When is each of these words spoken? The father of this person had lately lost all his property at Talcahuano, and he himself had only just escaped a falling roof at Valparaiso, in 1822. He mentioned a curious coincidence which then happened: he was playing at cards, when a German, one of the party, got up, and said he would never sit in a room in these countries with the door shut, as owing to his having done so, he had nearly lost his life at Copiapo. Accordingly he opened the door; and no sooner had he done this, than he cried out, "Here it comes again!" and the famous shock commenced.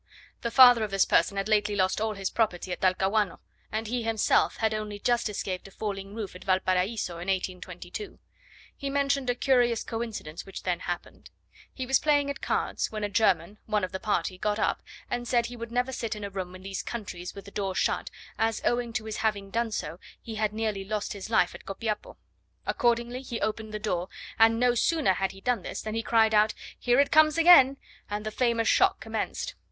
The 0.41 0.49
father 0.49 0.83
of 0.83 0.89
this 0.89 1.05
person 1.05 1.37
had 1.37 1.47
lately 1.47 1.75
lost 1.75 2.01
all 2.01 2.15
his 2.15 2.31
property 2.31 2.71
at 2.71 2.81
Talcahuano, 2.81 3.39
and 3.71 3.85
he 3.85 4.01
himself 4.01 4.57
had 4.57 4.73
only 4.73 4.97
just 4.97 5.29
escaped 5.29 5.67
a 5.67 5.69
falling 5.69 6.15
roof 6.15 6.35
at 6.35 6.43
Valparaiso, 6.43 7.19
in 7.19 7.27
1822. 7.27 8.17
He 8.75 8.89
mentioned 8.89 9.29
a 9.29 9.35
curious 9.35 9.83
coincidence 9.83 10.43
which 10.43 10.63
then 10.63 10.79
happened: 10.79 11.29
he 11.71 11.85
was 11.85 11.99
playing 11.99 12.31
at 12.31 12.41
cards, 12.41 12.91
when 12.91 13.03
a 13.03 13.09
German, 13.09 13.59
one 13.67 13.83
of 13.83 13.91
the 13.91 13.99
party, 13.99 14.39
got 14.39 14.57
up, 14.57 14.81
and 15.07 15.27
said 15.27 15.45
he 15.45 15.55
would 15.55 15.71
never 15.71 15.91
sit 15.91 16.15
in 16.15 16.23
a 16.23 16.31
room 16.31 16.55
in 16.55 16.63
these 16.63 16.81
countries 16.81 17.35
with 17.35 17.45
the 17.45 17.51
door 17.51 17.75
shut, 17.75 18.09
as 18.39 18.59
owing 18.65 18.93
to 18.93 19.05
his 19.05 19.17
having 19.17 19.51
done 19.51 19.69
so, 19.69 19.99
he 20.19 20.33
had 20.33 20.51
nearly 20.51 20.83
lost 20.83 21.13
his 21.13 21.29
life 21.29 21.53
at 21.53 21.63
Copiapo. 21.63 22.17
Accordingly 22.65 23.21
he 23.21 23.39
opened 23.39 23.71
the 23.71 23.77
door; 23.77 24.09
and 24.39 24.59
no 24.59 24.73
sooner 24.73 25.13
had 25.13 25.31
he 25.31 25.41
done 25.41 25.61
this, 25.61 25.79
than 25.79 25.93
he 25.93 26.01
cried 26.01 26.33
out, 26.33 26.55
"Here 26.79 26.99
it 26.99 27.11
comes 27.11 27.37
again!" 27.37 27.77
and 28.09 28.25
the 28.25 28.31
famous 28.31 28.67
shock 28.67 28.99
commenced. 28.99 29.53